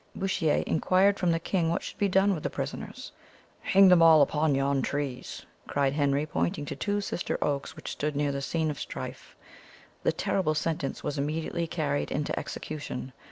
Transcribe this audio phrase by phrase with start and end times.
[0.15, 3.11] Bouchier inquired from the king what should be done with the prisoners.
[3.61, 8.15] "Hang them all upon yon trees!" cried Henry, pointing to two sister oaks which stood
[8.15, 9.35] near the scene of strife.
[10.01, 13.13] The terrible sentence was immediately carried into execution.